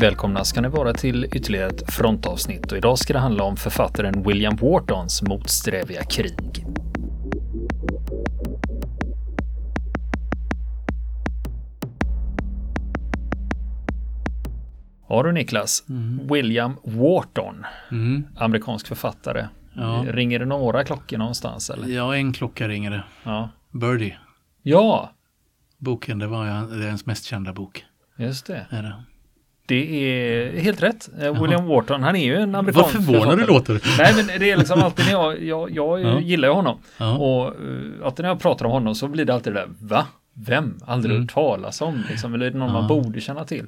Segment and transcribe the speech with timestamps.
[0.00, 4.22] Välkomna ska ni vara till ytterligare ett frontavsnitt och idag ska det handla om författaren
[4.22, 6.64] William Whartons motsträviga krig.
[15.08, 16.26] Ja du Niklas, Mm.
[16.32, 18.26] William Wharton, Mm.
[18.36, 19.48] amerikansk författare.
[19.74, 20.04] Ja.
[20.08, 21.88] Ringer det några klockor någonstans eller?
[21.88, 23.04] ja, en klocka ringer det.
[23.22, 23.48] Ja.
[23.72, 24.16] Birdie.
[24.62, 25.10] Ja,
[25.78, 26.46] Boken, det var
[26.82, 27.84] ens mest kända bok.
[28.16, 28.66] just det.
[28.70, 29.04] Är det.
[29.70, 31.08] Det är helt rätt.
[31.22, 33.80] Eh, William Wharton, han är ju en amerikansk Vad förvånad du låter.
[33.98, 36.20] Nej men det är liksom alltid när jag, jag, jag Ja.
[36.20, 36.78] gillar ju honom.
[36.98, 37.16] Ja.
[37.16, 40.06] Och uh, alltid när jag pratar om honom så blir det alltid det där, va?
[40.34, 40.78] Vem?
[40.86, 41.22] Aldrig Mm.
[41.22, 42.88] hört talas om, liksom, eller är det någon man Ja.
[42.88, 43.66] borde känna till?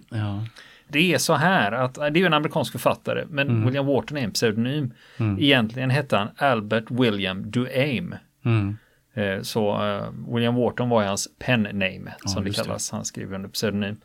[0.89, 3.65] Det är så här att, det är ju en amerikansk författare, men Mm.
[3.67, 4.93] William Wharton är en pseudonym.
[5.17, 5.39] Mm.
[5.43, 8.19] Egentligen hette han Albert William Duame.
[8.45, 8.77] Mm.
[9.15, 12.51] Eh, Så eh, William Wharton var ju hans pen name, som det.
[12.57, 12.91] kallas.
[12.91, 13.97] Han skriver under pseudonym.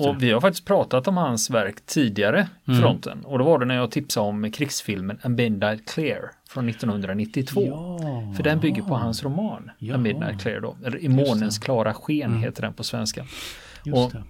[0.00, 2.82] Och vi har faktiskt pratat om hans verk tidigare i Mm.
[2.82, 3.24] fronten.
[3.24, 7.62] Och då var det när jag tipsade om krigsfilmen A Midnight Clear från 1992.
[7.66, 8.34] Ja.
[8.36, 9.94] För den bygger på hans roman Ja.
[9.94, 10.76] A Midnight Clear då.
[11.00, 12.42] I månens klara sken Mm.
[12.42, 13.22] heter den på svenska.
[13.92, 14.22] Och- det.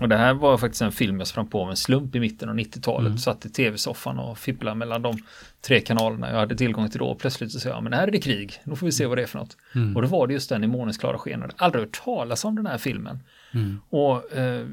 [0.00, 2.48] Och det här var faktiskt en film jag sprang på av en slump i mitten
[2.48, 3.06] av 90-talet.
[3.06, 3.18] Mm.
[3.18, 5.18] Satt i tv-soffan och fipplade mellan de
[5.66, 7.06] tre kanalerna jag hade tillgång till då.
[7.06, 9.18] Och plötsligt så sa jag, men här är det krig, nu får vi se vad
[9.18, 9.56] det är för något.
[9.74, 9.96] Mm.
[9.96, 11.32] Och då var det just den i månens klara sken.
[11.40, 13.20] Jag hade aldrig hört talas om den här filmen.
[13.56, 13.80] Mm.
[13.88, 14.66] Och eh,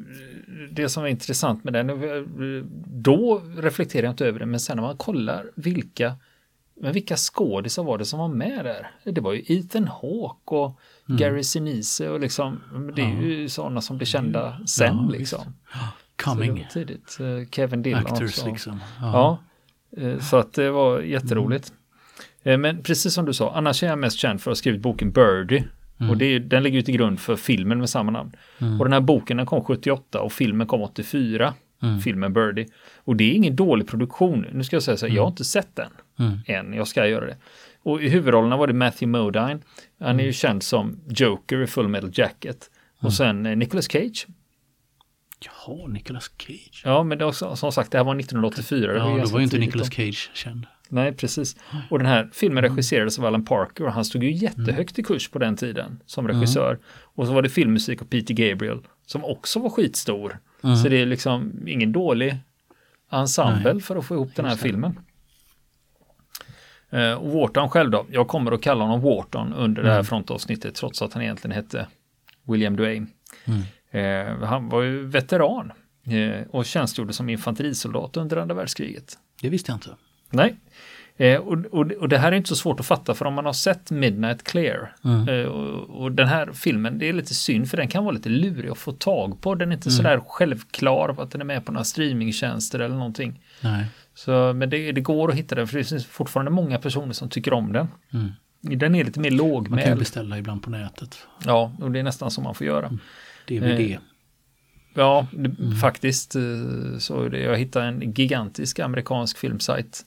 [0.71, 1.87] det som är intressant med den,
[2.85, 6.15] då reflekterar jag inte över det, men sen när man kollar vilka,
[6.81, 8.91] men vilka skådisar var det som var med där?
[9.11, 11.17] Det var ju Ethan Hawke och Mm.
[11.17, 12.61] Gary Sinise och liksom,
[12.95, 15.53] det är ju sådana som blev kända sen Ja, liksom.
[16.23, 17.17] Coming tidigt.
[17.19, 18.47] Eh, Kevin Dillon actors också.
[18.47, 18.79] liksom.
[19.01, 19.37] Ja,
[19.97, 21.73] eh, så att det var jätteroligt.
[22.43, 24.81] Eh, Men precis som du sa, annars är jag mest känd för att ha skrivit
[24.81, 25.63] boken Birdie.
[25.99, 26.09] Mm.
[26.09, 28.31] Och det den ligger ju till grund för filmen med samma namn.
[28.61, 28.79] Mm.
[28.79, 31.53] Och den här boken den kom 78 och filmen kom 84.
[31.83, 31.99] Mm.
[31.99, 32.65] Filmen Birdie.
[32.97, 34.45] Och det är ingen dålig produktion.
[34.53, 35.89] Nu ska jag säga så här, jag har inte sett den
[36.19, 36.37] Mm.
[36.47, 36.73] än.
[36.73, 37.37] Jag ska göra det.
[37.83, 39.59] Och i huvudrollerna var det Matthew Modine.
[39.99, 40.19] Han Mm.
[40.19, 42.69] är ju känd som Joker i Full Metal Jacket.
[42.99, 44.27] Och sen eh, Nicolas Cage.
[45.39, 46.81] Jaha, Nicolas Cage.
[46.85, 48.91] Ja, men det var, som sagt, det här var 1984.
[48.93, 49.87] Det Ja, då var ju inte Nicolas.
[49.93, 50.65] Cage känd.
[50.93, 51.55] Nej, precis.
[51.89, 55.29] Och den här filmen regisserades av Alan Parker och han stod ju jättehögt i kurs
[55.29, 56.79] på den tiden som regissör.
[57.15, 60.39] Och så var det filmmusik av Peter Gabriel som också var skitstor.
[60.63, 60.75] Mm.
[60.75, 62.37] Så det är liksom ingen dålig
[63.11, 63.81] ensemble Nej.
[63.81, 64.99] för att få ihop den här filmen.
[66.89, 70.05] Eh, Och Wharton själv då, jag kommer att kalla honom Wharton under det här Mm.
[70.05, 71.87] frontavsnittet trots att han egentligen hette
[72.47, 73.05] William Duane.
[73.45, 73.61] Mm.
[73.91, 75.71] Eh, han var ju veteran
[76.07, 79.17] eh, och tjänstgjorde som infanterisoldat under andra världskriget.
[79.41, 79.89] Det visste jag inte.
[80.33, 80.55] Nej.
[81.17, 83.45] Eh, och, och, och det här är inte så svårt att fatta för om man
[83.45, 85.29] har sett Midnight Clear Mm.
[85.29, 88.29] eh, och, och den här filmen, det är lite synd för den kan vara lite
[88.29, 89.55] lurig att få tag på.
[89.55, 89.97] Den är inte Mm.
[89.97, 93.41] sådär självklar att den är med på några streamingtjänster eller någonting.
[93.61, 93.85] Nej.
[94.15, 97.29] Så, men det, det går att hitta den för det finns fortfarande många personer som
[97.29, 97.87] tycker om den.
[98.13, 98.31] Mm.
[98.79, 99.99] Den är lite mer Man kan ju lågmäld.
[99.99, 101.27] beställa ibland på nätet.
[101.45, 102.91] Ja, och det är nästan som man får göra.
[103.47, 103.65] DVD.
[103.91, 103.97] Eh,
[104.95, 106.41] Ja, det, faktiskt eh,
[106.99, 107.39] så det.
[107.39, 110.01] Jag hittade en gigantisk amerikansk filmsajt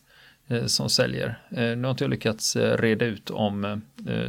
[0.66, 1.38] som säljer.
[1.50, 3.78] Eh, Nu har inte jag lyckats eh, reda ut om eh,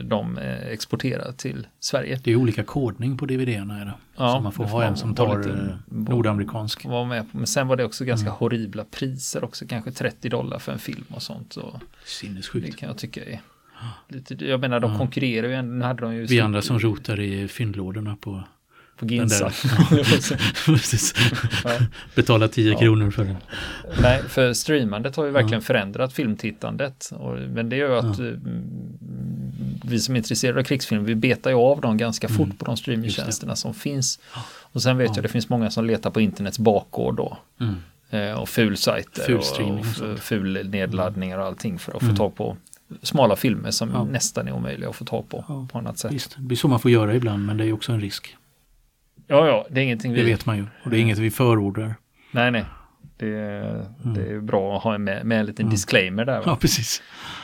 [0.03, 2.19] de eh, exporterar till Sverige.
[2.23, 3.81] Det är olika kodning på DVD-erna.
[3.81, 3.93] Är det.
[4.17, 6.85] Ja, så man får det ha en som tar lite- eh, nordamerikansk.
[6.85, 7.37] Var med på.
[7.37, 11.05] Men sen var det också ganska horribla priser också, kanske 30 dollar för en film
[11.09, 11.53] och sånt.
[11.53, 12.77] Så det Sinnessjukt.
[12.77, 13.39] kan jag tycka är
[14.07, 18.15] lite, jag menar de konkurrerar ju, hade de ju Vi andra som rotar i fyndlådorna
[18.21, 18.43] på
[18.97, 19.45] på den Ginza.
[19.45, 19.53] där.
[21.63, 21.71] Ja.
[22.15, 22.79] Betala 10 Ja.
[22.79, 23.37] kronor för den.
[24.01, 27.09] Nej, för streamandet har ju verkligen förändrat filmtittandet.
[27.13, 28.41] Och, men det gör ju att mm,
[29.83, 32.57] vi som är intresserade av krigsfilm, vi betar ju av dem ganska fort Mm.
[32.57, 34.19] på de streamingtjänsterna som finns.
[34.61, 37.37] Och sen vet jag, det finns många som letar på internets bakgård då.
[37.59, 37.75] Mm.
[38.09, 42.17] Eh, och fulsajter Ful och, och ful nedladdningar och allting för att få Mm.
[42.17, 42.57] tag på
[43.01, 44.03] smala filmer som Ja.
[44.03, 46.11] nästan är omöjliga att få tag på Ja, på annat sätt.
[46.11, 48.35] Visst, det blir så man får göra ibland men det är också en risk.
[49.27, 50.19] Ja, ja, det är ingenting vi...
[50.19, 50.65] Det vet man ju.
[50.83, 51.95] Och det är inget vi förordar.
[52.31, 52.65] Nej, nej.
[53.17, 53.27] Det,
[54.15, 56.31] det är bra att ha med, med en liten disclaimer där.
[56.33, 56.37] Va?
[56.37, 56.49] Mm.
[56.49, 57.01] Ja, precis.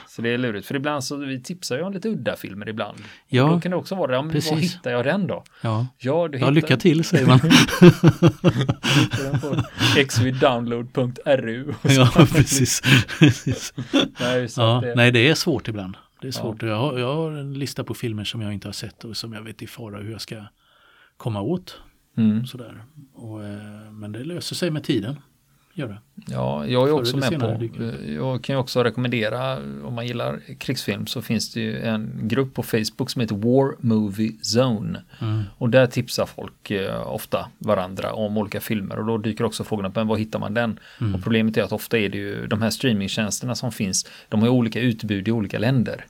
[0.07, 2.97] Så det är lurigt, för ibland så vi tipsar ju om lite udda filmer ibland.
[3.27, 5.43] Ja, Då kan det också vara ja, men var hittar jag den då?
[5.61, 7.39] Ja, Ja, du ja hittar lycka till säger man.
[10.09, 11.73] xviddownload.ru.
[11.83, 12.81] ja, precis.
[13.19, 13.73] precis.
[14.19, 15.97] Nej, Ja, det, nej, det är svårt ibland.
[16.21, 16.41] Det är Ja.
[16.41, 16.61] svårt.
[16.61, 19.33] Jag, har, jag har en lista på filmer som jag inte har sett och som
[19.33, 20.35] jag vet i fara hur jag ska
[21.17, 21.77] komma åt.
[22.17, 22.45] mm.
[22.45, 22.83] Sådär.
[23.13, 25.15] Och, eh, men det löser sig med tiden.
[25.73, 25.97] göra.
[26.27, 27.57] Ja, jag är Förr också med på.
[27.59, 32.19] dyker Jag kan ju också rekommendera om man gillar krigsfilm så finns det ju en
[32.21, 35.01] grupp på Facebook som heter War Movie Zone.
[35.19, 35.43] Mm.
[35.57, 39.85] Och där tipsar folk eh, ofta varandra om olika filmer och då dyker också frågan
[39.85, 40.79] upp, men var hittar man den?
[41.01, 41.15] Mm.
[41.15, 44.47] Och problemet är att ofta är det ju de här streamingtjänsterna som finns, de har
[44.47, 46.05] ju olika utbud i olika länder.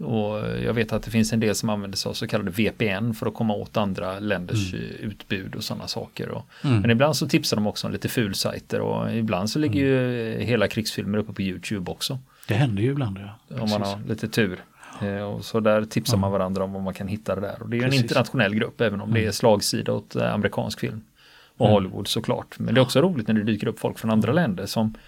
[0.00, 0.10] Mm.
[0.12, 3.12] Och jag vet att det finns en del som använder sig av så kallade VPN
[3.14, 4.84] för att komma åt andra länders Mm.
[4.86, 6.28] eh, utbud och sådana saker.
[6.28, 10.32] Och, Men ibland så tipsar de också om lite fulsajter och ibland så ligger ju
[10.34, 10.46] Mm.
[10.46, 12.18] hela krigsfilmer uppe på YouTube också.
[12.48, 13.18] Det händer ju ibland.
[13.48, 13.60] Ja.
[13.62, 14.58] Om man har lite tur.
[15.02, 17.62] Eh, Och så där tipsar man varandra om vad man kan hitta det där.
[17.62, 18.02] Och det är ju en Precis.
[18.02, 21.00] internationell grupp även om det är slagsida åt eh, amerikansk film.
[21.56, 22.58] Och Hollywood såklart.
[22.58, 25.00] Men det är också roligt när det dyker upp folk från andra länder som eh,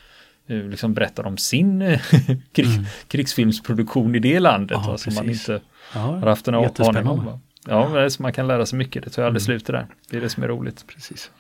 [0.48, 2.00] liksom berättar om sin eh,
[2.52, 2.68] krig,
[3.08, 4.78] krigsfilmsproduktion i det landet.
[4.86, 5.60] Ja, som man inte
[5.94, 7.40] Ja, har haft en aning om.
[7.66, 9.04] Ja, men så man kan lära sig mycket.
[9.04, 9.86] Det tar aldrig slut det där.
[10.10, 10.86] Det är det som är roligt.
[10.86, 11.30] Precis.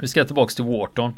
[0.00, 1.14] Vi ska tillbaka till Wharton.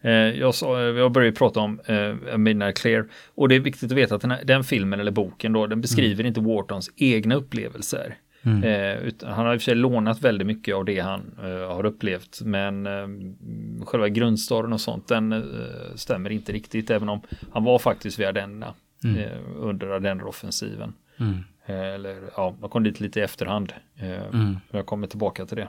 [0.00, 3.98] Eh, jag, sa, jag började prata om eh, Midnight Clear och det är viktigt att
[3.98, 8.14] veta att den, här, den filmen eller boken då, den beskriver inte Whartons egna upplevelser.
[8.42, 11.74] Eh, utan han har i och för sig lånat väldigt mycket av det han eh,
[11.74, 13.06] har upplevt men eh,
[13.84, 17.20] själva grundstoryn och sånt den eh, stämmer inte riktigt även om
[17.52, 20.92] han var faktiskt vid Ardenna eh, under Ardenneroffensiven.
[21.18, 21.38] Mm.
[21.66, 23.72] Eh, eller ja, man kom dit lite i efterhand.
[24.32, 24.56] Mm.
[24.70, 25.68] Jag kommer tillbaka till det.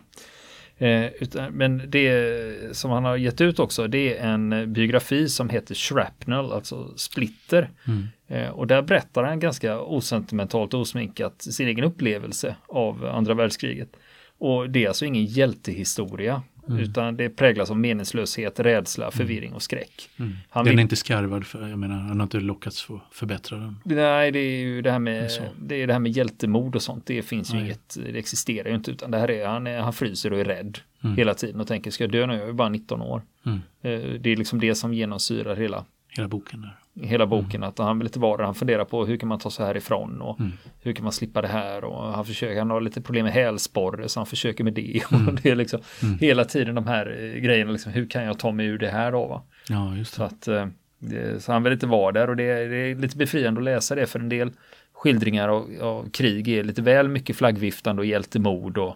[1.20, 5.76] Utan, men det som han har gett ut också, det är en biografi som heter
[5.76, 7.70] Shrapnel, alltså Splitter.
[7.88, 8.08] Mm.
[8.32, 13.90] Eh, och där berättar han ganska osentimentalt och osminkat sin egen upplevelse av andra världskriget.
[14.38, 16.42] Och det är alltså ingen hjältehistoria,
[16.80, 20.10] utan det präglas av meningslöshet, rädsla, förvirring och skräck.
[20.20, 20.34] Mm.
[20.50, 23.58] Han Den vill- är inte skarvad för, jag menar, han har inte lockats få förbättra
[23.58, 23.76] den.
[23.84, 25.44] Nej, det är ju det här med, Så.
[25.60, 27.06] det är det här med hjältemod och sånt.
[27.06, 27.66] Det finns ju Nej.
[27.66, 30.46] inget, det existerar ju inte, utan det här är, han, är, han fryser och är
[30.46, 31.18] rädd Mm.
[31.18, 32.34] hela tiden och tänker, ska jag dö nu?
[32.34, 33.22] Jag är bara 19 år.
[33.46, 33.60] Mm.
[33.82, 36.78] Eh, Det är liksom det som genomsyrar hela, Hela boken där.
[37.04, 38.44] Hela boken, att han vill inte vara där.
[38.44, 40.52] Han funderar på hur kan man ta sig härifrån och Mm.
[40.82, 44.10] hur kan man slippa det här och han försöker, han har lite problem med hälsporre
[44.10, 45.02] så han försöker med det.
[45.12, 45.28] Mm.
[45.28, 45.82] Och det är liksom
[46.20, 49.12] hela tiden de här eh, grejerna, liksom, hur kan jag ta mig ur det här
[49.12, 49.28] då?
[49.28, 49.44] Va?
[49.70, 50.28] Ja, just Så, det.
[50.28, 50.66] att, eh,
[51.00, 53.66] det, så han vill inte vara där och det är, det är lite befriande att
[53.66, 54.52] läsa det för en del
[54.94, 58.96] skildringar av, av krig är lite väl mycket flaggviftande och hjältemod och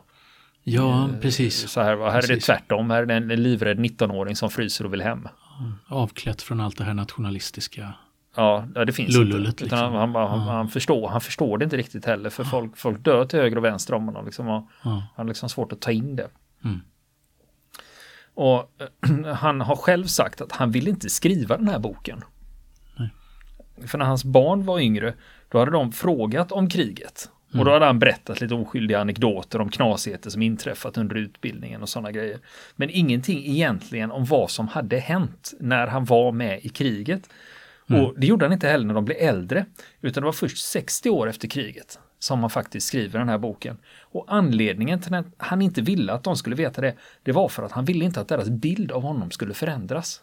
[0.68, 1.70] Ja, precis.
[1.70, 2.46] så här, här är det Precis.
[2.46, 5.28] tvärtom, här är det en livrädd 19-åring som fryser och vill hem.
[5.88, 7.94] Avklätt från allt det här nationalistiska.
[8.36, 9.64] Ja, det finns Lullulet, inte.
[9.64, 9.80] Liksom.
[9.80, 10.54] han, han, han, Ja.
[10.54, 13.64] han, förstår, han förstår det inte riktigt heller för folk, folk dör till höger och
[13.64, 14.26] vänster om honom.
[14.26, 14.90] Liksom, och Ja.
[14.90, 16.28] han har liksom svårt att ta in det.
[16.64, 16.82] Mm.
[18.34, 18.72] Och
[19.36, 22.24] han har själv sagt att han vill inte skriva den här boken.
[22.98, 23.10] Nej.
[23.88, 25.14] För när hans barn var yngre,
[25.50, 27.30] då hade de frågat om kriget.
[27.56, 27.66] Och Mm.
[27.66, 32.12] då hade han berättat lite oskyldiga anekdoter om knasigheter som inträffat under utbildningen och sådana
[32.12, 32.40] grejer.
[32.76, 37.30] Men ingenting egentligen om vad som hade hänt när han var med i kriget.
[37.90, 38.02] Mm.
[38.06, 39.66] Och det gjorde han inte heller när de blev äldre,
[40.02, 43.78] utan det var först 60 år efter kriget som han faktiskt skriver den här boken.
[44.02, 47.64] Och anledningen till att han inte ville att de skulle veta det, det var för
[47.64, 50.22] att han ville inte att deras bild av honom skulle förändras.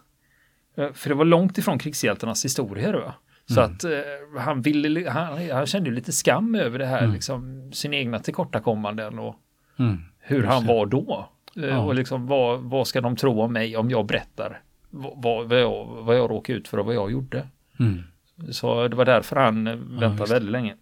[0.76, 3.14] Eh, För det var långt ifrån krigshjältarnas historia då.
[3.46, 3.90] Så att eh,
[4.38, 9.36] han, ville, han, han kände lite skam över det här, liksom, sina egna tillkortakommanden och
[9.78, 9.98] Mm.
[10.20, 11.28] hur han var då.
[11.56, 11.78] Eh, Ja.
[11.78, 14.60] Och liksom vad, vad ska de tro om mig om jag berättar
[14.90, 17.46] vad, vad, jag, vad jag råkade ut för och vad jag gjorde.
[17.80, 18.02] Mm.
[18.50, 20.32] Så det var därför han eh, väntade det.
[20.32, 20.74] väldigt länge.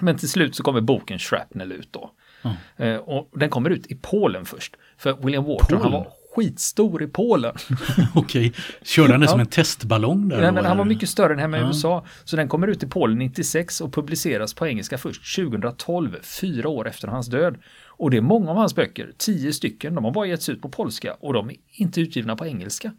[0.00, 2.10] Men till slut så kommer boken Shrapnel ut då.
[2.42, 2.84] Ja.
[2.84, 4.76] Eh, och den kommer ut i Polen först.
[4.96, 7.54] För William Wharton, han var skitstor i Polen.
[8.14, 9.44] Okej, körde han det som Ja.
[9.44, 10.42] en testballong där?
[10.46, 11.66] Då, men han var mycket större än hemma i Ja.
[11.66, 12.04] USA.
[12.24, 16.88] Så den kommer ut i Polen 96 och publiceras på engelska först 2012, fyra år
[16.88, 17.56] efter hans död.
[17.88, 20.68] Och det är många av hans böcker, tio stycken, de har bara getts ut på
[20.68, 22.92] polska och de är inte utgivna på engelska.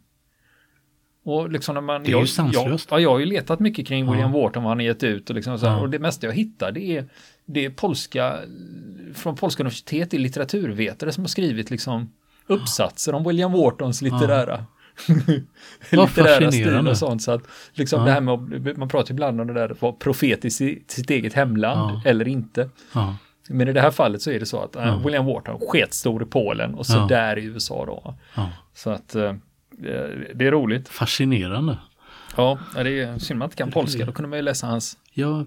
[1.26, 2.88] Och liksom när man, Det är ju jag, sanslöst.
[2.92, 4.42] Jag, ja, jag har ju letat mycket kring William Ja.
[4.42, 5.82] Wharton, vad han har gett ut och, liksom så här, Ja.
[5.82, 7.06] och det mesta jag hittar det är,
[7.46, 8.40] det är polska,
[9.14, 12.12] från polska universitet, det är litteraturvetare som har skrivit liksom
[12.54, 14.66] uppsatser om William Whartons litterära
[15.92, 17.22] litterära stil och sånt.
[17.24, 17.42] Så att
[17.74, 18.06] liksom Ja.
[18.06, 21.34] det här med, man pratar ibland om det där att vara profetisk i sitt eget
[21.34, 22.10] hemland Ja.
[22.10, 22.70] eller inte.
[22.94, 23.16] Ja.
[23.50, 24.98] Men i det här fallet så är det så att eh, Ja.
[25.06, 28.16] William Wharton sketstor i Polen och så där i USA då.
[28.74, 29.34] Så att eh,
[30.36, 30.90] det är roligt.
[30.90, 31.78] Fascinerande.
[32.38, 34.98] Ja, det är synd man inte kan polska, då kunde man ju läsa hans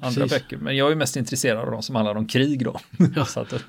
[0.02, 0.56] andra böcker.
[0.56, 2.80] Men jag är mest intresserad av de som handlar om krig då.
[3.26, 3.52] Så att,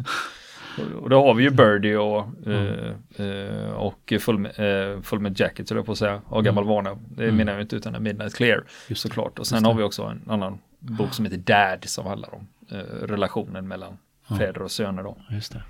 [1.01, 5.69] och då har vi ju Birdie och, eh, eh, och Full, eh, Full Metal Jacket,
[5.69, 6.97] höll jag på att säga, av gammal vana.
[7.09, 7.35] Det Mm.
[7.35, 9.39] menar jag inte utan Midnight Clear Just såklart.
[9.39, 12.77] Och sen har vi också en annan bok som heter Dad som handlar om eh,
[13.07, 13.97] relationen mellan
[14.29, 14.37] Ja.
[14.37, 15.17] fäder och söner då.
[15.29, 15.63] Just det.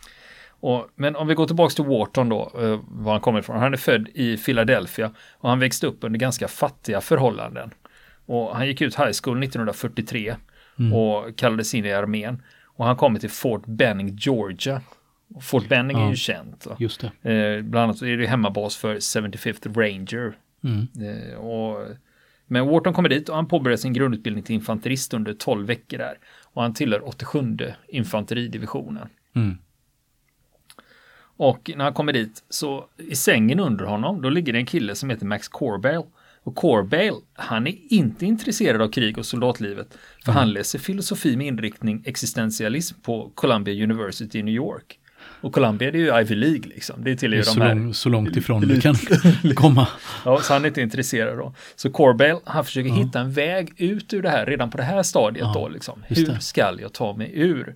[0.59, 3.59] Och, men om vi går tillbaka till Wharton då, eh, var han kommer ifrån.
[3.59, 7.71] Han är född i Philadelphia och han växte upp under ganska fattiga förhållanden.
[8.25, 10.35] Och han gick ut high school 1943
[10.79, 10.93] mm.
[10.93, 12.41] och kallades in i armén.
[12.77, 14.81] Och han kommer till Fort Benning, Georgia.
[15.41, 16.67] Fort Benning ja, är ju känt.
[16.79, 17.31] Just det.
[17.31, 20.37] Eh, bland annat är det hemmabas för 75th Ranger.
[20.63, 20.87] Mm.
[21.09, 21.87] Eh, och,
[22.45, 26.17] men Wharton kommer dit och han påbörjar sin grundutbildning till infanterist under 12 veckor där.
[26.43, 27.57] Och han tillhör 87
[27.87, 29.09] infanteridivisionen.
[29.35, 29.57] Mm.
[31.37, 34.95] Och när han kommer dit så i sängen under honom, då ligger det en kille
[34.95, 36.03] som heter Max Corbell.
[36.47, 39.87] Och Corbell, han är inte intresserad av krig och soldatlivet.
[40.23, 40.39] För mm.
[40.39, 44.99] han läser filosofi med inriktning existentialism på Columbia University i New York.
[45.41, 47.03] Och Columbia det är ju Ivy League liksom.
[47.03, 48.95] Det är till det är så, de här, lång, så långt ifrån du kan
[49.55, 49.87] komma.
[50.25, 51.53] Ja, så han är inte intresserad då.
[51.75, 52.95] Så Corbell, han försöker ja.
[52.95, 56.03] hitta en väg ut ur det här redan på det här stadiet ja, då liksom.
[56.07, 57.75] Hur ska jag ta mig ur?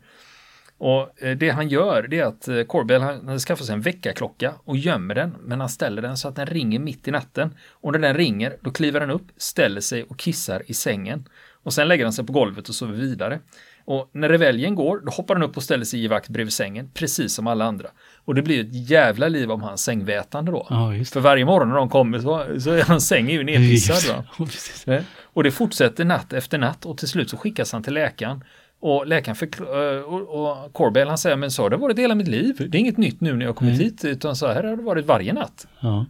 [0.84, 4.54] Och eh, det han gör det är att eh, Corbell han, skaffar sig en väckarklocka
[4.64, 7.56] och gömmer den men han ställer den så att den ringer mitt i natten.
[7.70, 11.30] Och när den ringer då kliver han upp, ställer sig och kissar i sängen.
[11.64, 13.40] Och sen lägger han sig på golvet och sover vidare.
[13.86, 16.92] Och när reveljen går, då hoppar han upp och ställer sig i vakt bredvid sängen,
[16.94, 17.88] precis som alla andra.
[18.26, 20.68] Och det blir ett jävla liv om hans sängvätande då.
[20.70, 24.26] Ja, För varje morgon när de kommer så, så är hans säng ju nedpissad.
[24.86, 28.44] Ja, och det fortsätter natt efter natt och till slut så skickas han till läkaren.
[28.82, 32.16] Och läkaren förklarar, eh, och, och Corbell han säger, men så har det varit hela
[32.16, 32.56] mitt liv.
[32.70, 33.84] Det är inget nytt nu när jag kommit mm.
[33.84, 35.68] hit, utan så här har det varit varje natt.
[35.80, 36.06] Ja.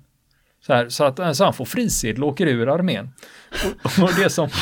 [0.65, 3.09] Så, här, så att så han får frisedel och åker ur armén.
[3.83, 4.49] Och, och det som...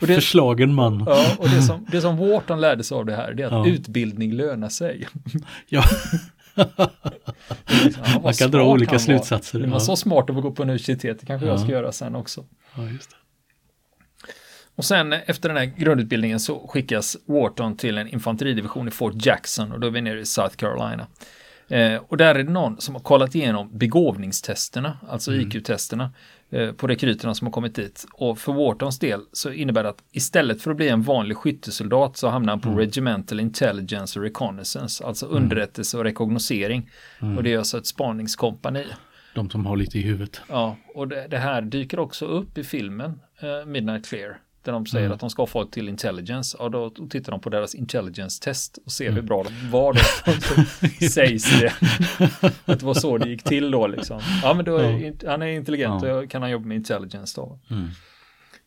[0.00, 1.04] Och det, Förslagen man.
[1.06, 3.52] Ja, och det som, det som Wharton lärde sig av det här, det är att
[3.52, 3.66] ja.
[3.66, 5.06] utbildning lönar sig.
[5.68, 5.84] Ja.
[8.22, 9.58] man kan dra olika slutsatser.
[9.58, 11.52] Det var så smart att gå på universitet, det kanske ja.
[11.52, 12.44] jag ska göra sen också.
[12.76, 13.16] Ja, just det.
[14.76, 19.72] Och sen efter den här grundutbildningen så skickas Wharton till en infanteridivision i Fort Jackson
[19.72, 21.06] och då är vi nere i South Carolina.
[21.68, 25.46] Eh, och där är det någon som har kollat igenom begåvningstesterna, alltså mm.
[25.46, 26.10] IQ-testerna
[26.50, 28.06] eh, på rekryterna som har kommit dit.
[28.12, 32.16] Och för Whartons del så innebär det att istället för att bli en vanlig skyttesoldat
[32.16, 32.80] så hamnar han på mm.
[32.80, 35.42] Regimental Intelligence och Reconnaissance, alltså mm.
[35.42, 36.90] underrättelse och rekognosering.
[37.22, 37.36] Mm.
[37.36, 38.86] Och det är alltså ett spaningskompani.
[39.34, 40.40] De som har lite i huvudet.
[40.48, 44.38] Ja, och det, det här dyker också upp i filmen eh, Midnight Clear.
[44.66, 45.14] Där de säger mm.
[45.14, 46.56] att de ska ha folk till intelligence.
[46.56, 49.14] Och då tittar de på deras intelligence-test och ser mm.
[49.14, 49.92] hur bra de var.
[51.00, 51.72] Det sägs det.
[52.64, 54.20] att det var så det gick till då liksom.
[54.42, 55.30] Ja men då är, ja.
[55.30, 56.14] han är intelligent ja.
[56.14, 57.58] och kan han jobba med intelligence då.
[57.70, 57.88] Mm.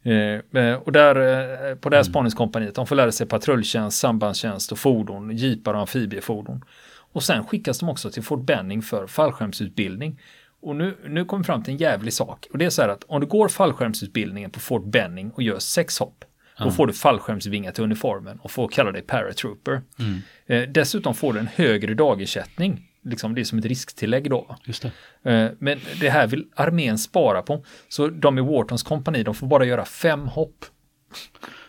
[0.03, 2.12] Eh, eh och där eh, på det här mm.
[2.12, 6.63] spaningskompaniet, de får lära sig patrulltjänst, sambandstjänst och fordon, jeepar och amfibiefordon.
[7.12, 10.20] Och sen skickas de också till Fort Benning för fallskärmsutbildning.
[10.62, 12.48] Och nu, nu kommer vi fram till en jävlig sak.
[12.51, 15.60] Och det är så här att om du går fallskärmsutbildningen på Fort Benning och gör
[15.60, 16.24] sex hopp,
[16.58, 16.70] mm.
[16.70, 19.82] då får du fallskärmsvingar till uniformen och får kalla dig paratrooper.
[20.00, 20.22] Mm.
[20.46, 22.86] Eh, dessutom får du en högre dagersättning.
[23.04, 24.56] Liksom det är som ett risktillägg då.
[24.66, 24.86] Just
[25.24, 25.32] det.
[25.32, 27.66] Eh, men det här vill armén spara på.
[27.89, 30.66] Så de i Whartons kompani, de får bara göra fem hopp.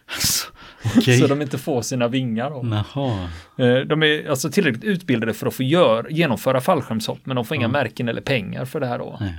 [0.99, 1.19] Okay.
[1.19, 2.51] Så de inte får sina vingar.
[3.59, 7.57] Eh, de är alltså tillräckligt utbildade för att få gör, genomföra fallskärmshopp men de får
[7.57, 9.19] inga märken eller pengar för det här då.
[9.21, 9.35] Nej.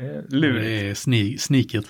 [0.00, 0.64] Eh, lurigt.
[0.64, 1.86] Det är sne sniket.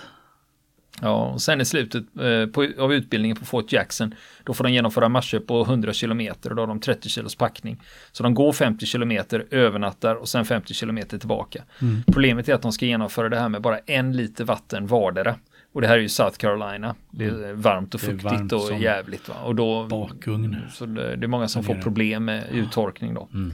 [1.00, 4.72] Ja, och sen i slutet eh, på, av utbildningen på Fort Jackson, då får de
[4.72, 7.82] genomföra marscher på 100 kilometer och då har de 30 kilos packning.
[8.12, 11.62] Så de går 50 kilometer, övernattar och sen 50 kilometer tillbaka.
[11.82, 12.02] Mm.
[12.06, 15.34] Problemet är att de ska genomföra det här med bara en liter vatten vardera.
[15.76, 16.94] Och det här är ju South Carolina.
[17.10, 17.60] Det är mm.
[17.60, 19.28] varmt och fuktigt varmt och jävligt.
[19.28, 19.34] Va?
[19.44, 20.56] Och då, bakugn.
[20.72, 23.28] Så det, det är många som får problem med uttorkning då.
[23.34, 23.52] Mm.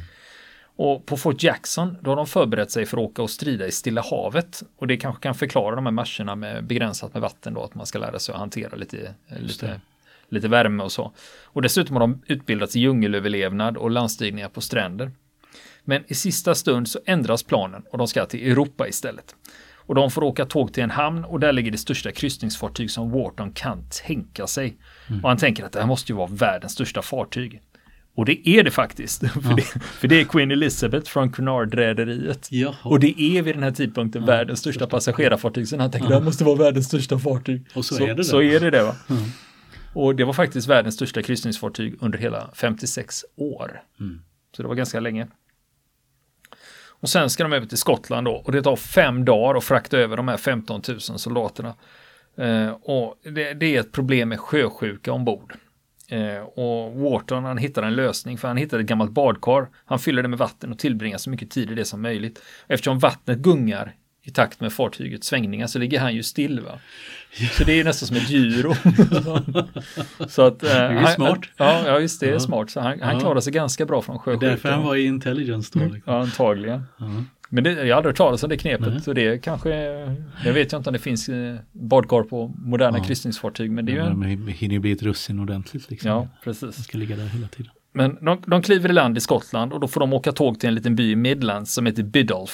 [0.77, 3.73] Och på Fort Jackson, då har de förberett sig för att åka och strida i
[3.73, 4.63] Stilla havet.
[4.77, 7.87] Och det kanske kan förklara de här marscherna med begränsat med vatten då, att man
[7.87, 9.81] ska lära sig att hantera lite, lite,
[10.29, 11.13] lite värme och så.
[11.43, 15.11] Och dessutom har de utbildats i djungelöverlevnad och landstigningar på stränder.
[15.85, 19.35] Men i sista stund så ändras planen och de ska till Europa istället.
[19.93, 23.11] Och de får åka tåg till en hamn och där ligger det största kryssningsfartyg som
[23.11, 24.77] Wharton kan tänka sig.
[25.09, 25.23] Mm.
[25.25, 27.61] Och han tänker att det här måste ju vara världens största fartyg.
[28.15, 29.23] Och det är det faktiskt.
[29.23, 29.29] Ja.
[29.29, 32.51] för, det, för, det, är Queen Elizabeth från Cunard-rederiet.
[32.83, 35.69] Och det är vid den här tidpunkten ja, världens största, passagerarfartyg.
[35.69, 36.09] Så han tänker ja.
[36.09, 37.67] det här måste vara världens största fartyg.
[37.75, 38.97] Och så, så är det Så är det det va.
[39.11, 39.23] Mm.
[39.93, 43.83] Och det var faktiskt världens största kryssningsfartyg under hela 56 år.
[44.01, 44.21] Mm.
[44.57, 45.27] Så det var ganska länge.
[47.03, 49.99] Och sen ska de över till Skottland då och det tar fem dagar att frakta
[49.99, 51.75] över de här 15 000 soldaterna.
[52.37, 55.55] Eh, och det, det, är ett problem med sjösjuka ombord.
[56.09, 59.69] Eh, och Wharton han hittar en lösning för han hittar ett gammalt badkar.
[59.85, 62.43] Han fyller det med vatten och tillbringar så mycket tid i det som möjligt.
[62.67, 63.95] Eftersom vattnet gungar
[64.25, 66.61] i takt med fartygets svängningar så ligger han ju still.
[66.61, 66.79] Va?
[67.53, 68.75] Så det är nästan som ett gyro.
[70.29, 71.41] så att, eh, det är han, smart.
[71.57, 72.41] Ja, ja, just det är Ja.
[72.41, 72.71] smart.
[72.71, 73.21] Så han, han Ja.
[73.21, 74.49] klarar sig ganska bra från sjösjukan.
[74.51, 75.85] Därför han var i intelligence då.
[75.85, 76.13] Liksom.
[76.13, 76.83] Ja, antagligen.
[76.99, 77.25] Ja.
[77.49, 78.89] Men det, jag har aldrig hört talas om det knepet.
[78.89, 79.01] Nej.
[79.01, 79.71] Så det kanske,
[80.45, 83.05] jag vet ju inte om det finns eh, badkar på moderna Ja.
[83.05, 83.71] kryssningsfartyg.
[83.71, 86.11] Men det är ju Men en, de hinner ju bli ett russin ordentligt liksom.
[86.11, 86.85] ja, precis.
[86.85, 87.73] ska ligga där hela tiden.
[87.95, 90.69] Men de, de kliver i land i Skottland och då får de åka tåg till
[90.69, 92.53] en liten by i Midlands som heter Biddulph.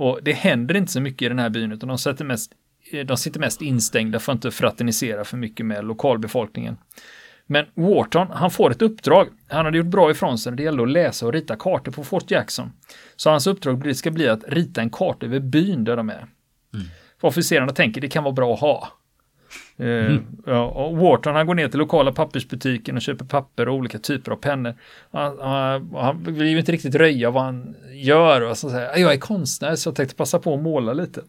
[0.00, 2.52] Och det händer inte så mycket i den här byn utan de, sätter mest,
[2.92, 6.76] eh, de sitter mest instängda för att inte fraternisera för mycket med lokalbefolkningen.
[7.46, 9.28] Men Wharton, han får ett uppdrag.
[9.48, 12.04] Han hade gjort bra ifrån sig när det gällde att läsa och rita kartor på
[12.04, 12.72] Fort Jackson.
[13.16, 16.26] Så hans uppdrag ska bli att rita en karta över byn där de är.
[17.20, 18.88] För officerarna tänker det kan vara bra att ha.
[19.80, 23.98] Eh, ja, och Wharton han går ner till lokala pappersbutiken och köper papper och olika
[23.98, 24.74] typer av pennor.
[25.10, 29.12] Han, han, han vill ju inte riktigt röja vad han gör och så säger jag
[29.12, 31.20] är konstnär så jag tänkte passa på att måla lite.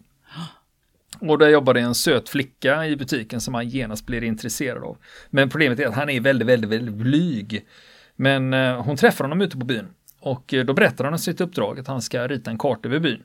[1.19, 4.97] Och där jobbar det en söt flicka i butiken som han genast blir intresserad av.
[5.29, 7.65] Men problemet är att han är väldigt, väldigt, väldigt blyg.
[8.15, 9.87] Men eh, hon träffar honom ute på byn
[10.19, 12.99] och eh, då berättar han om sitt uppdrag att han ska rita en karta över
[12.99, 13.23] byn.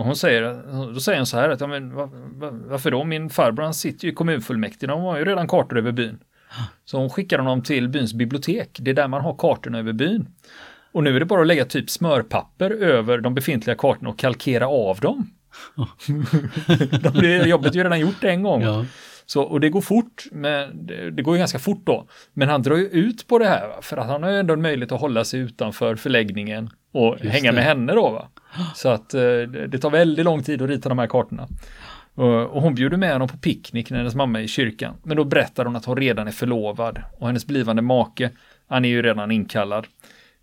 [0.00, 0.62] Och hon säger,
[0.94, 3.04] då säger hon så här att, ja, men, va, va, varför då?
[3.04, 6.18] Min farbror han sitter ju i kommunfullmäktige, de har ju redan kartor över byn.
[6.84, 10.28] Så hon skickar honom till byns bibliotek, det är där man har kartorna över byn.
[10.92, 14.68] Och nu är det bara att lägga typ smörpapper över de befintliga kartorna och kalkera
[14.68, 15.30] av dem.
[17.20, 18.62] de, jobbet är ju redan gjort en gång.
[18.62, 18.84] Ja.
[19.26, 22.08] Så, och det går fort, men det, det går ju ganska fort då.
[22.32, 23.78] Men han drar ju ut på det här, va?
[23.82, 27.32] för att han har ju ändå en möjlighet att hålla sig utanför förläggningen och Just
[27.32, 27.56] hänga det.
[27.56, 28.10] med henne då.
[28.10, 28.28] Va?
[28.74, 29.20] Så att eh,
[29.68, 31.48] det tar väldigt lång tid att rita de här kartorna.
[32.14, 34.94] Och, hon bjuder med honom på picknick när hennes mamma är i kyrkan.
[35.02, 38.30] Men då berättar hon att hon redan är förlovad och hennes blivande make,
[38.68, 39.86] han är ju redan inkallad.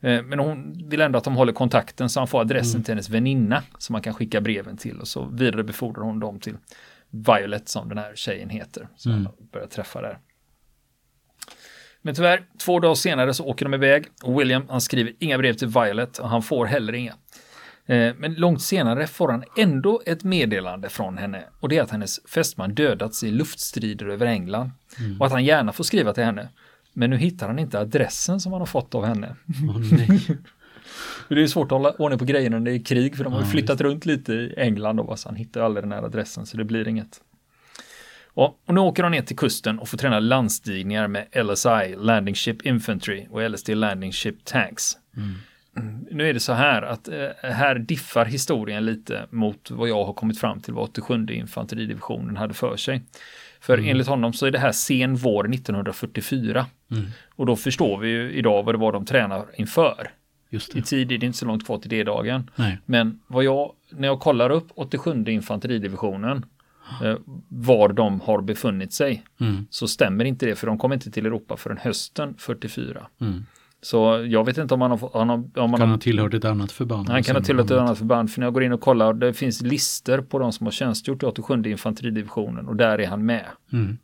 [0.01, 3.09] Eh, Men hon vill ändå att de håller kontakten så han får adressen till hennes
[3.09, 6.55] väninna som man kan skicka breven till och så vidarebefordrar hon dem till
[7.09, 8.87] Violet som den här tjejen heter.
[8.95, 9.25] Som Mm.
[9.25, 10.17] han börjar träffa där.
[12.01, 15.53] Men tyvärr, två dagar senare så åker de iväg och William han skriver inga brev
[15.53, 17.13] till Violet och han får heller inga.
[17.89, 21.91] Eh, Men långt senare får han ändå ett meddelande från henne och det är att
[21.91, 24.72] hennes fästman dödats i luftstrider över England
[25.20, 26.50] och att han gärna får skriva till henne.
[26.94, 29.35] Men nu hittar han inte adressen som han har fått av henne.
[31.27, 33.33] För Det är svårt att hålla ordning på grejerna när det är krig för de
[33.33, 36.46] har Ja, flyttat runt lite i England och så han hittar aldrig den här adressen
[36.46, 37.22] så det blir inget.
[38.25, 42.35] Och, och nu åker de ner till kusten och får träna landstigningar med LSI, Landing
[42.35, 44.94] Ship Infantry och LSD Landing Ship Tanks.
[45.18, 45.33] Mm,
[46.11, 50.13] Nu är det så här att eh, här diffar historien lite mot vad jag har
[50.13, 53.01] kommit fram till vad 87 infanteridivisionen hade för sig.
[53.59, 56.66] För enligt honom så är det här sen vår 1944.
[56.92, 57.05] Mm.
[57.35, 60.11] Och då förstår vi ju idag vad det var de tränar inför.
[60.50, 60.81] I det.
[60.81, 62.50] tid är det inte så långt kvar till D-dagen.
[62.55, 62.77] Nej.
[62.85, 66.46] Men vad jag, när jag kollar upp 87 infanteridivisionen,
[67.03, 69.68] eh, var de har befunnit sig, Mm.
[69.70, 73.07] så stämmer inte det, för de kom inte till Europa förrän hösten 44.
[73.22, 73.46] Mm.
[73.87, 76.71] Så jag vet inte om han har, han om han Kan ha tillhört ett annat
[76.71, 77.09] förband.
[77.09, 79.33] han kan ha tillhört ett annat förband, för när jag går in och kollar, det
[79.33, 83.45] finns lister på de som har tjänstgjort i 87 infanteridivisionen och där är han med.
[83.73, 83.97] Mm.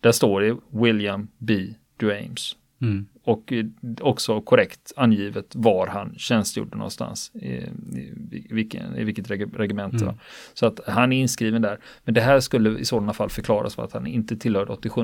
[0.00, 1.66] Där står det William B.
[2.00, 2.56] Duames.
[2.82, 3.06] Mm.
[3.24, 3.64] Och eh,
[4.00, 7.30] också korrekt angivet var han tjänstgjorde någonstans.
[7.34, 10.04] I, i, vilken, i vilket reg- regemente.
[10.04, 10.14] Mm.
[10.54, 11.78] Så att han är inskriven där.
[12.04, 15.00] Men det här skulle i sådana fall förklaras för att han inte tillhörde 87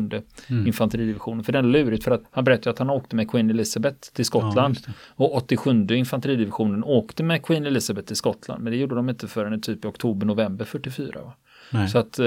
[0.50, 0.66] Mm.
[0.66, 1.44] infanteridivisionen.
[1.44, 4.10] För den är lurigt för att han berättade att han åkte med Queen Elizabeth till
[4.20, 4.74] Ja, Skottland.
[4.86, 4.92] det.
[5.08, 8.62] och 87 infanteridivisionen åkte med Queen Elizabeth till Skottland.
[8.64, 11.20] Men det gjorde de inte förrän i typ i oktober-november 44.
[11.24, 11.32] Va?
[11.72, 11.88] Nej.
[11.88, 12.26] Så att, eh,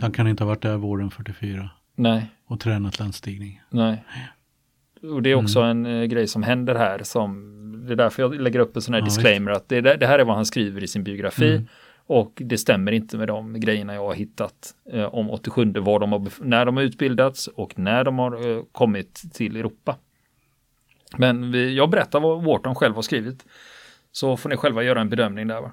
[0.00, 2.30] han kan inte ha varit där våren 44 nej.
[2.46, 3.60] och tränat landstigning.
[3.70, 4.04] Nej.
[5.02, 8.40] Och det är också en eh, grej som händer här som det är därför jag
[8.40, 10.84] lägger upp en sån här Ja, disclaimer att det, det här är vad han skriver
[10.84, 11.66] i sin biografi Mm.
[12.06, 16.12] och det stämmer inte med de grejerna jag har hittat eh, om 87 var de
[16.12, 19.96] har, när de har utbildats och när de har eh, kommit till Europa.
[21.16, 23.44] Men vi, jag berättar vad Wharton själv har skrivit
[24.12, 25.60] så får ni själva göra en bedömning där.
[25.60, 25.72] Va?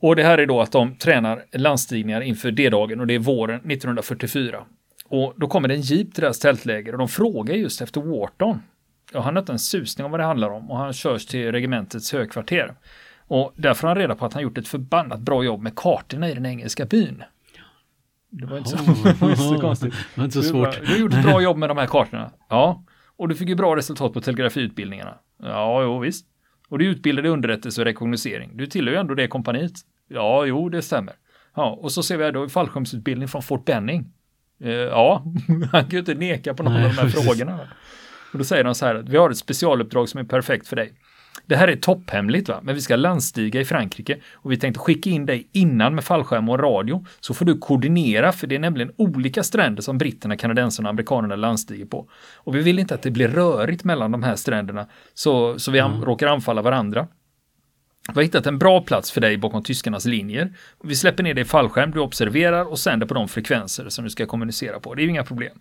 [0.00, 3.56] Och det här är då att de tränar landstigningar inför D-dagen och det är våren
[3.70, 4.64] 1944.
[5.08, 8.62] Och då kommer det en jeep till deras tältläger och de frågar just efter Wharton.
[9.14, 11.52] Och han har inte en susning om vad det handlar om och han körs till
[11.52, 12.74] regementets högkvarter.
[13.26, 16.28] Och där får han reda på att han gjort ett förbannat bra jobb med kartorna
[16.30, 17.22] i den engelska byn.
[18.30, 19.94] Det var inte så, inte så konstigt.
[20.14, 20.86] Det var inte så Du, svårt.
[20.86, 22.30] du gjorde ett bra jobb med de här kartorna.
[22.48, 22.84] Ja,
[23.16, 25.14] och du fick ju bra resultat på telegrafiutbildningarna.
[25.42, 26.26] Ja, jo visst.
[26.68, 28.56] Och du utbildade underrättelse och rekognosering.
[28.56, 29.72] Du tillhör ju ändå det kompaniet.
[30.08, 31.14] Ja, jo, det stämmer.
[31.56, 34.12] Ja, och så ser vi här då fallskärmsutbildning från Fort Benning.
[34.60, 35.24] Eh, ja,
[35.72, 37.24] han kan ju inte neka på någon Nej, av de här precis.
[37.24, 37.60] frågorna.
[38.32, 40.92] Och då säger de så här vi har ett specialuppdrag som är perfekt för dig.
[41.46, 42.60] Det här är topphemligt, va?
[42.62, 46.48] men vi ska landstiga i Frankrike och vi tänkte skicka in dig innan med fallskärm
[46.48, 50.88] och radio så får du koordinera för det är nämligen olika stränder som britterna, kanadensarna
[50.88, 52.08] och amerikanerna landstiger på.
[52.36, 55.78] Och vi vill inte att det blir rörigt mellan de här stränderna så, så vi
[55.78, 56.04] mm.
[56.04, 57.06] råkar anfalla varandra.
[58.08, 60.52] Vi har hittat en bra plats för dig bakom tyskarnas linjer.
[60.82, 64.10] Vi släpper ner dig i fallskärm, du observerar och sänder på de frekvenser som du
[64.10, 64.94] ska kommunicera på.
[64.94, 65.58] Det är ju inga problem.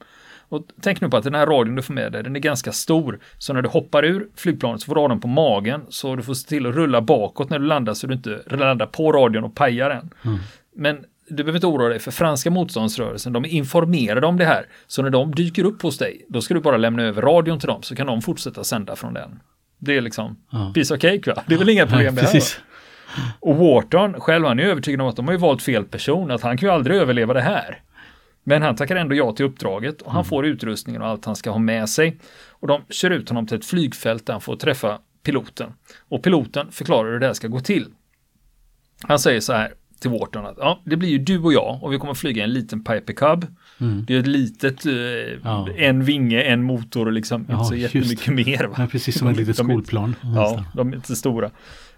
[0.49, 2.71] Och tänk nu på att den här radion du får med dig, den är ganska
[2.71, 3.19] stor.
[3.37, 5.81] Så när du hoppar ur flygplanet så får du ha den på magen.
[5.89, 8.85] Så du får se till att rulla bakåt när du landar så du inte landar
[8.85, 10.09] på radion och pajar den.
[10.25, 10.39] Mm.
[10.75, 14.67] Men du behöver inte oroa dig för franska motståndsrörelsen, de är informerade om det här.
[14.87, 17.67] Så när de dyker upp hos dig, då ska du bara lämna över radion till
[17.67, 19.39] dem så kan de fortsätta sända från den.
[19.83, 20.71] Det är liksom ja.
[20.75, 21.43] piece of cake va?
[21.47, 22.43] Det är väl inga problem Nej, det här.
[23.39, 26.41] Och Wharton själv, han är övertygad om att de har ju valt fel person, att
[26.41, 27.81] han kan ju aldrig överleva det här.
[28.43, 30.29] Men han tackar ändå ja till uppdraget och han mm.
[30.29, 32.19] får utrustningen och allt han ska ha med sig.
[32.49, 35.73] Och de kör ut honom till ett flygfält där han får träffa piloten.
[36.09, 37.87] Och piloten förklarar hur det här ska gå till.
[39.01, 41.93] Han säger så här till Wharton att ja, det blir ju du och jag och
[41.93, 43.45] vi kommer flyga en liten Piper Cub.
[43.81, 44.05] Mm.
[44.07, 44.93] Det är ett litet, eh,
[45.43, 45.67] ja.
[45.77, 48.47] en vinge, en motor och liksom ja, inte så jättemycket just.
[48.47, 48.63] mer.
[48.67, 48.75] Va?
[48.77, 50.15] Ja, precis som ett litet skolplan.
[50.35, 51.51] Ja, de är inte stora.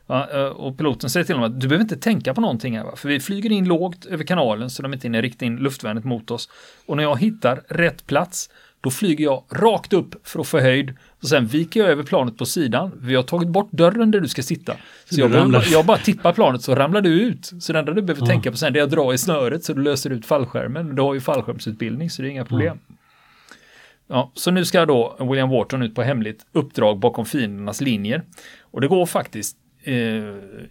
[0.07, 2.83] Ja, eh, och piloten säger till honom att du behöver inte tänka på någonting här,
[2.83, 2.95] va?
[2.95, 6.31] för vi flyger in lågt över kanalen så de inte hinner rikta in luftvärnet mot
[6.31, 6.49] oss.
[6.85, 8.49] Och när jag hittar rätt plats,
[8.81, 10.93] då flyger jag rakt upp för att få höjd
[11.25, 12.91] och sen viker jag över planet på sidan.
[13.01, 14.75] Vi har tagit bort dörren där du ska sitta.
[15.09, 17.51] Så jag, bara, jag bara tippar planet så ramlar du ut.
[17.59, 18.25] Så det enda du behöver ja.
[18.25, 20.95] tänka på sen är att dra i snöret så du löser ut fallskärmen.
[20.95, 22.79] Du har ju fallskärmsutbildning så det är inga problem.
[22.87, 22.95] Ja.
[24.07, 28.21] Ja, så nu ska då William Wharton ut på hemligt uppdrag bakom fiendernas linjer.
[28.61, 29.95] Och det går faktiskt eh,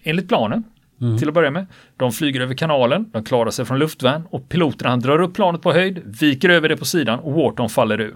[0.02, 0.64] enligt planen.
[1.00, 1.18] Mm.
[1.18, 1.66] Till att börja med.
[1.96, 5.62] De flyger över kanalen, de klarar sig från luftvärn och piloten han drar upp planet
[5.62, 8.14] på höjd, viker över det på sidan och Wharton faller ur.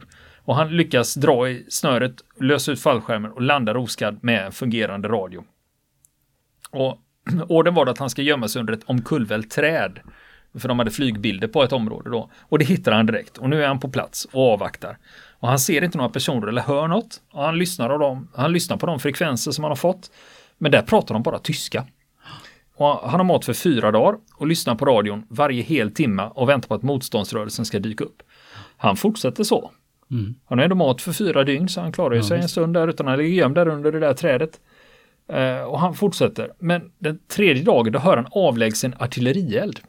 [0.48, 5.08] Och han lyckas dra i snöret, lösa ut fallskärmen och landar oskadd med en fungerande
[5.08, 5.44] radio.
[6.70, 6.98] Och
[7.48, 10.00] orden var att han ska gömma sig under ett omkullvält träd.
[10.58, 12.30] För de hade flygbilder på ett område då.
[12.40, 13.38] Och det hittar han direkt.
[13.38, 14.98] Och nu är han på plats och avvaktar.
[15.32, 17.20] Och han ser inte några personer eller hör något.
[17.32, 20.10] Och han lyssnar, av dem, han lyssnar på de frekvenser som han har fått.
[20.58, 21.86] Men där pratar de bara tyska.
[22.76, 26.48] Och han har mat för fyra dagar och lyssnar på radion varje hel timme och
[26.48, 28.22] väntar på att motståndsrörelsen ska dyka upp.
[28.76, 29.70] Han fortsätter så.
[30.10, 30.34] Mm.
[30.44, 32.74] Han har ändå mat för fyra dygn så han klarar ju ja, sig en stund
[32.74, 34.60] där utan han ligger gömd där under det där trädet.
[35.32, 36.52] Uh, och han fortsätter.
[36.58, 39.80] Men den tredje dagen då hör han avlägsen artillerield.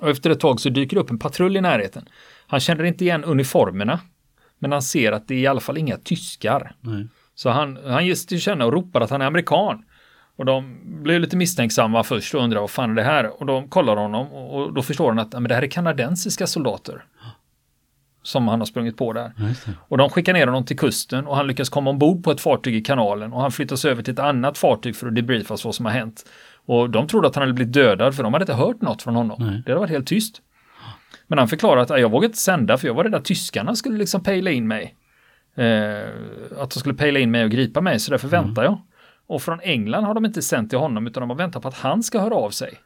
[0.00, 2.08] Och efter ett tag så dyker det upp en patrull i närheten.
[2.46, 4.00] Han känner inte igen uniformerna.
[4.58, 6.74] Men han ser att det är i alla fall inga tyskar.
[6.80, 7.08] Nej.
[7.34, 9.84] Så han, han ger till känna och ropar att han är amerikan.
[10.36, 13.40] Och de blir lite misstänksamma först och undrar vad fan är det här?
[13.40, 17.04] Och de kollar honom och då förstår han att men det här är kanadensiska soldater.
[18.26, 19.32] Som han har sprungit på där.
[19.88, 22.74] Och de skickar ner honom till kusten och han lyckas komma ombord på ett fartyg
[22.74, 25.84] i kanalen och han flyttas över till ett annat fartyg för att debriefas vad som
[25.84, 26.26] har hänt.
[26.66, 29.16] Och de trodde att han hade blivit dödad för de hade inte hört något från
[29.16, 29.36] honom.
[29.40, 29.62] Nej.
[29.66, 30.42] Det hade varit helt tyst.
[31.26, 33.98] Men han förklarar att jag vågade inte sända för jag var rädd att tyskarna skulle
[33.98, 34.96] liksom pejla in mig
[35.56, 36.08] eh,
[36.58, 38.44] att de skulle pejla in mig och gripa mig, så därför mm.
[38.44, 38.80] väntar jag.
[39.26, 41.78] Och från England har de inte sänt till honom, utan de har väntat på att
[41.78, 42.78] han ska höra av sig.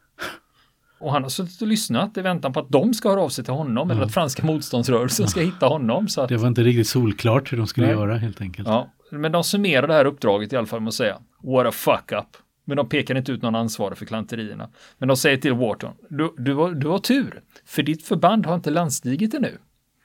[1.01, 3.45] Och han har suttit och lyssnat i väntan på att de ska höra av sig
[3.45, 3.91] till honom, mm.
[3.91, 6.09] eller att franska motståndsrörelsen ska hitta honom.
[6.09, 7.97] Så att, det var inte riktigt solklart hur de skulle nej.
[7.97, 8.69] göra helt enkelt.
[8.69, 11.73] Ja, men de summerar det här uppdraget i alla fall med att säga What a
[11.73, 12.37] fuck up.
[12.65, 14.69] Men de pekar inte ut någon ansvarig för klanterierna.
[14.99, 18.55] Men de säger till Wharton, du, du, har, du har tur, för ditt förband har
[18.55, 19.59] inte landstigit ännu.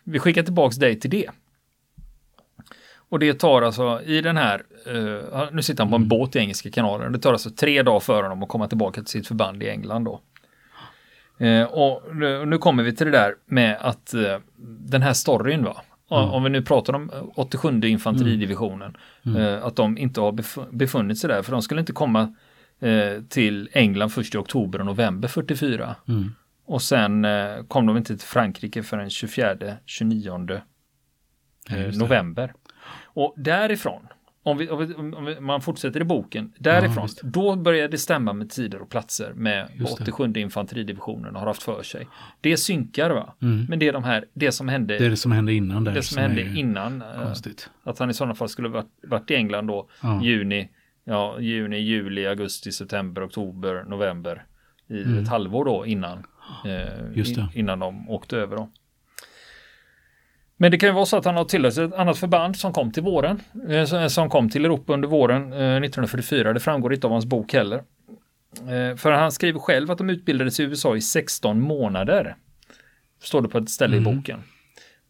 [0.03, 1.29] Vi skickar tillbaks dig till det.
[3.09, 6.09] Och det tar alltså i den här, uh, nu sitter han på en mm.
[6.09, 9.11] båt i Engelska kanalen, det tar alltså tre dagar för honom att komma tillbaka till
[9.11, 10.21] sitt förband i England då.
[11.41, 12.15] Uh, och
[12.47, 14.37] nu, kommer vi till det där med att uh,
[14.87, 16.29] den här storyn va, mm.
[16.29, 19.63] om vi nu pratar om 87 infanteridivisionen, mm.
[19.63, 20.31] att de inte har
[20.71, 22.35] befunnit sig där, för de skulle inte komma
[23.29, 25.95] till England först i oktober och november 44.
[26.07, 26.31] Mm.
[26.65, 27.27] Och sen
[27.67, 30.61] kom de inte till Frankrike förrän 24-29
[31.99, 32.53] november.
[33.03, 34.07] Och därifrån,
[34.45, 34.87] om, vi, om,
[35.25, 38.89] vi, om man fortsätter i boken, därifrån, ja, då börjar det stämma med tider och
[38.89, 42.07] platser med 87 infanteridivisionen har haft för sig.
[42.41, 43.65] Det synkar va, mm.
[43.69, 44.97] men det är de här, det som hände.
[44.97, 45.93] Det är det som hände innan där.
[45.93, 47.01] Det som, som hände innan.
[47.01, 47.69] Eh, konstigt.
[47.83, 50.23] Att han i sådana fall skulle varit, varit i England då, ja.
[50.23, 50.69] juni,
[51.03, 54.45] ja, juni, juli, augusti, september, oktober, november
[54.89, 55.23] i mm.
[55.23, 56.23] ett halvår då innan,
[56.65, 58.69] eh, innan de åkte över då.
[60.57, 62.91] Men det kan ju vara så att han har tillhört ett annat förband som kom
[62.91, 66.49] till våren, eh, som kom till Europa under våren 1944.
[66.49, 67.83] Eh, det framgår inte av hans bok heller.
[68.59, 72.35] Eh, för han skriver själv att de utbildades i USA i 16 månader.
[73.23, 74.09] Står det på ett ställe mm.
[74.11, 74.43] i boken.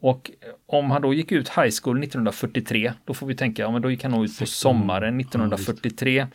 [0.01, 0.31] Och
[0.67, 3.91] om han då gick ut high school 1943, då får vi tänka, ja men då
[3.91, 6.27] gick han nog ut på sommaren 1943.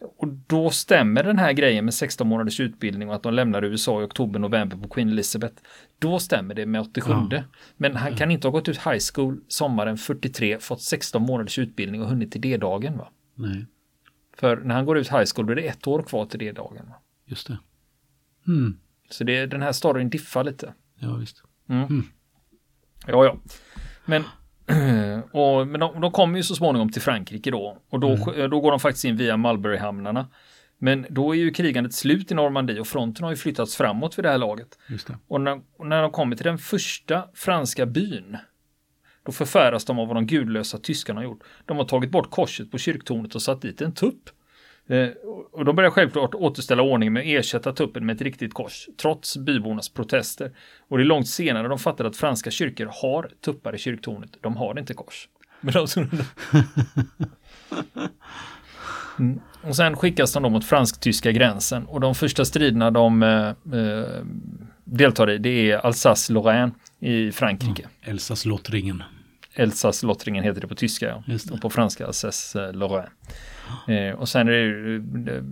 [0.00, 4.02] Och då stämmer den här grejen med 16 månaders utbildning och att de lämnar USA
[4.02, 5.62] i oktober, november på Queen Elizabeth.
[5.98, 7.12] Då stämmer det med 87.
[7.30, 7.42] Ja.
[7.76, 12.02] Men han kan inte ha gått ut high school sommaren 43, fått 16 månaders utbildning
[12.02, 12.98] och hunnit till D-dagen.
[12.98, 13.08] Va?
[13.34, 13.66] Nej.
[14.36, 16.86] För när han går ut high school blir det ett år kvar till D-dagen.
[17.24, 17.58] Just det.
[18.46, 18.78] Mm.
[19.10, 20.74] Så det, den här storyn diffar lite.
[20.98, 21.42] Ja, visst.
[21.68, 21.84] Mm.
[21.84, 22.02] Mm.
[23.06, 23.36] Ja, ja.
[24.04, 24.24] Men,
[25.32, 27.78] och, men de, de kommer ju så småningom till Frankrike då.
[27.90, 28.50] Och då, mm.
[28.50, 30.26] då går de faktiskt in via Mulberry-hamnarna.
[30.78, 34.24] Men då är ju krigandet slut i Normandie och fronten har ju flyttats framåt vid
[34.24, 34.78] det här laget.
[35.28, 38.36] Och när, och när de kommer till den första franska byn,
[39.22, 41.42] då förfäras de av vad de gudlösa tyskarna har gjort.
[41.64, 44.30] De har tagit bort korset på kyrktornet och satt dit en tupp.
[44.88, 45.08] Eh,
[45.52, 49.36] och de börjar självklart återställa ordningen med att ersätta tuppen med ett riktigt kors, trots
[49.36, 50.50] bybornas protester.
[50.88, 54.30] Och det är långt senare de fattar att franska kyrkor har tuppar i kyrktornet.
[54.40, 55.28] De har inte kors.
[55.60, 55.86] Men de...
[59.18, 59.40] Mm.
[59.62, 64.24] Och sen skickas de då mot fransk-tyska gränsen och de första striderna de eh, eh
[64.84, 66.70] deltar i det är Alsace-Lorraine
[67.00, 67.82] i Frankrike.
[67.82, 68.16] Mm.
[68.16, 69.02] Elsass-Lottringen.
[69.56, 71.38] Elsass-Lottringen heter det på tyska ja.
[71.52, 73.10] och på franska Alsace-Lorraine.
[73.88, 75.44] Eh, och sen är, det,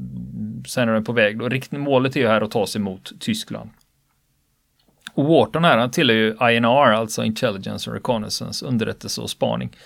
[0.69, 1.39] sen är den på väg.
[1.39, 1.79] Då.
[1.79, 3.71] Målet är ju här att ta sig mot Tyskland.
[5.15, 9.77] Och Wharton här, han tillhör ju INR, alltså Intelligence and Reconnaissance, underrättelse och spaning.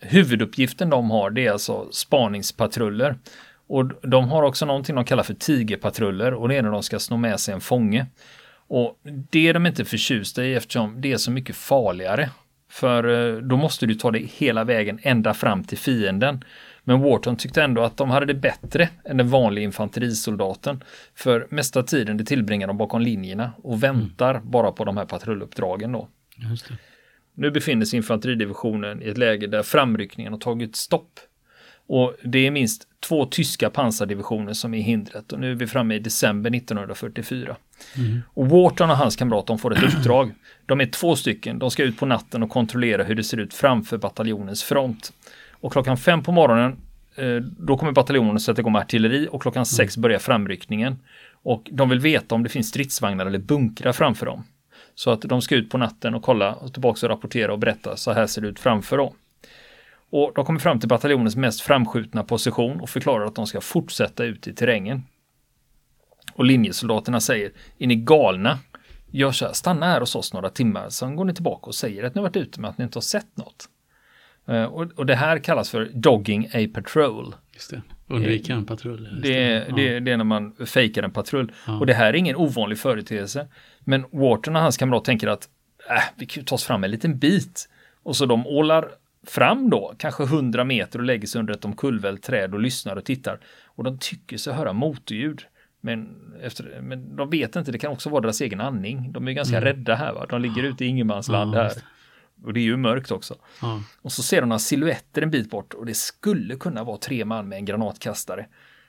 [0.00, 3.18] Huvuduppgiften de har, det är alltså spaningspatruller.
[3.66, 6.98] Och de har också någonting de kallar för tigerpatruller och det är när de ska
[6.98, 8.06] sno med sig en fånge.
[8.68, 12.30] Och det är de inte förtjusta i eftersom det är så mycket farligare.
[12.70, 16.44] För eh, då måste du ta dig hela vägen ända fram till fienden.
[16.84, 20.84] Men Wharton tyckte ändå att de hade det bättre än den vanliga infanterisoldaten.
[21.14, 24.50] För mesta tiden det tillbringar de bakom linjerna och väntar mm.
[24.50, 26.08] bara på de här patrulluppdragen då.
[27.34, 31.20] Nu befinner sig infanteridivisionen i ett läge där framryckningen har tagit stopp.
[31.92, 35.94] Och det är minst två tyska pansardivisioner som är hindret och nu är vi framme
[35.94, 37.56] i december 1944.
[37.96, 38.22] Mm.
[38.34, 40.34] Och Wharton och hans kamrat de får ett uppdrag.
[40.66, 43.54] De är två stycken, de ska ut på natten och kontrollera hur det ser ut
[43.54, 45.12] framför bataljonens front.
[45.50, 46.76] Och klockan fem på morgonen
[47.16, 49.64] eh, då kommer bataljonen att sätta igång med artilleri och klockan mm.
[49.64, 50.98] sex börjar framryckningen.
[51.42, 54.44] Och de vill veta om det finns stridsvagnar eller bunkrar framför dem.
[54.94, 57.96] Så att de ska ut på natten och kolla och tillbaka och rapportera och berätta
[57.96, 59.14] så här ser det ut framför dem.
[60.10, 64.24] Och de kommer fram till bataljonens mest framskjutna position och förklarar att de ska fortsätta
[64.24, 65.02] ut i terrängen.
[66.34, 68.58] Och linjesoldaterna säger, är ni galna?
[69.10, 72.04] Gör så här, stanna här hos oss några timmar, sen går ni tillbaka och säger
[72.04, 73.68] att ni har varit ute med att ni inte har sett något.
[74.48, 77.34] Uh, och, och, det här kallas för dogging a patrol.
[77.54, 77.82] Just det.
[78.06, 79.20] Undvika en patrull.
[79.22, 79.74] Det, det, ja.
[79.76, 81.52] det, det, är när man fejkar en patrull.
[81.66, 81.78] Ja.
[81.78, 83.46] Och det här är ingen ovanlig företeelse.
[83.80, 85.48] Men Wharton och hans kamrat tänker att
[85.90, 87.68] äh, vi kan ta oss fram en liten bit.
[88.02, 88.88] Och så de ålar
[89.26, 93.04] fram då, kanske 100 meter och lägger sig under ett omkullvält träd och lyssnar och
[93.04, 93.40] tittar.
[93.64, 95.42] Och de tycker sig höra motorljud.
[95.80, 99.12] Men, efter, men de vet inte, det kan också vara deras egen andning.
[99.12, 99.64] De är ganska mm.
[99.64, 100.26] rädda här, va?
[100.28, 101.72] de ligger ute i ingenmansland ja, här.
[102.44, 103.34] Och det är ju mörkt också.
[103.62, 103.82] Ja.
[104.02, 107.24] Och så ser de några siluetter en bit bort och det skulle kunna vara tre
[107.24, 108.46] man med en granatkastare.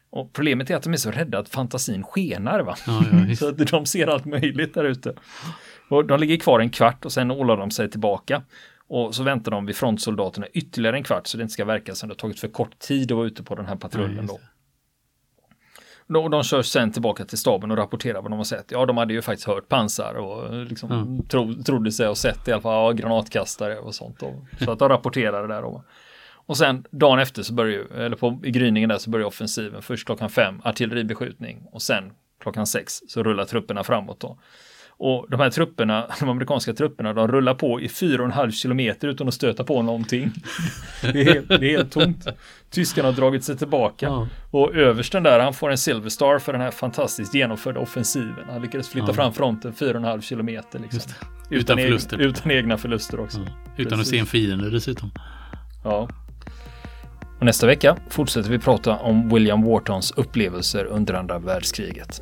[0.09, 2.59] Och problemet är att de är så rädda att fantasin skenar.
[2.59, 2.75] Va?
[2.87, 5.13] Ja, ja, så att de ser allt möjligt där ute.
[5.89, 8.41] Och de ligger kvar en kvart och sen ålar de sig tillbaka.
[8.93, 12.09] Och så väntar de vid frontsoldaterna ytterligare en kvart så det inte ska verka som
[12.09, 14.27] det har tagit för kort tid att vara ute på den här patrullen.
[14.29, 14.39] Ja, då.
[16.13, 18.71] De, de kör sen tillbaka till staben och rapporterar vad de har sett.
[18.71, 21.27] Ja, de hade ju faktiskt hört pansar och liksom mm.
[21.27, 24.19] tro, trodde sig ha sett i alla fall ja, granatkastare och sånt.
[24.19, 24.45] Då.
[24.59, 25.61] Så att de rapporterade där.
[25.61, 25.83] Då.
[26.33, 29.81] Och sen dagen efter så börjar, eller på, i gryningen där så börjar offensiven.
[29.81, 34.37] Först klockan fem artilleribeskjutning och sen klockan sex så rullar trupperna framåt då.
[35.03, 38.51] Och de här trupperna, de amerikanska trupperna, de rullar på i fyra och en halv
[38.51, 40.31] kilometer utan att stöta på någonting.
[41.01, 42.27] Det är helt, det är helt tomt.
[42.69, 44.05] Tyskarna har dragit sig tillbaka.
[44.05, 44.27] Ja.
[44.51, 48.45] Och översten där, han får en Silver Star för den här fantastiskt genomförda offensiven.
[48.49, 49.13] Han lyckades flytta ja.
[49.13, 50.79] fram fronten fyra och en halv kilometer.
[50.79, 51.01] Liksom.
[51.49, 52.17] Utan, utan förluster.
[52.17, 53.39] Egen, utan egna förluster också.
[53.39, 53.51] Ja.
[53.77, 54.01] Utan Precis.
[54.01, 55.11] att se en fiende dessutom.
[55.83, 56.09] Ja.
[57.39, 62.21] Och nästa vecka fortsätter vi prata om William Whartons upplevelser under andra världskriget.